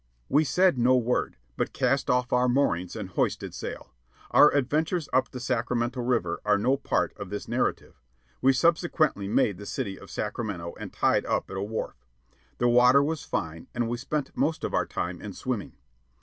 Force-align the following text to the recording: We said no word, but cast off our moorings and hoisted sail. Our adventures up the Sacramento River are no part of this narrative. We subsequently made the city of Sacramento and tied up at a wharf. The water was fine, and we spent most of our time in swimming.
We 0.29 0.43
said 0.43 0.79
no 0.79 0.97
word, 0.97 1.37
but 1.57 1.73
cast 1.73 2.09
off 2.09 2.33
our 2.33 2.49
moorings 2.49 2.95
and 2.95 3.09
hoisted 3.09 3.53
sail. 3.53 3.93
Our 4.31 4.49
adventures 4.49 5.07
up 5.13 5.29
the 5.29 5.39
Sacramento 5.39 6.01
River 6.01 6.41
are 6.43 6.57
no 6.57 6.75
part 6.75 7.15
of 7.17 7.29
this 7.29 7.47
narrative. 7.47 8.01
We 8.41 8.51
subsequently 8.51 9.27
made 9.27 9.59
the 9.59 9.67
city 9.67 9.99
of 9.99 10.09
Sacramento 10.09 10.73
and 10.79 10.91
tied 10.91 11.27
up 11.27 11.51
at 11.51 11.55
a 11.57 11.61
wharf. 11.61 12.03
The 12.57 12.67
water 12.67 13.03
was 13.03 13.21
fine, 13.23 13.67
and 13.75 13.87
we 13.87 13.95
spent 13.97 14.35
most 14.35 14.63
of 14.63 14.73
our 14.73 14.87
time 14.87 15.21
in 15.21 15.33
swimming. 15.33 15.73